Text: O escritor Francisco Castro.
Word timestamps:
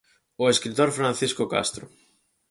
O 0.41 0.45
escritor 0.53 0.89
Francisco 0.99 1.43
Castro. 1.53 1.85